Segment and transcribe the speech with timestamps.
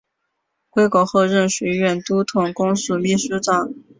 [0.71, 3.71] 归国后任绥远都统公署秘书长。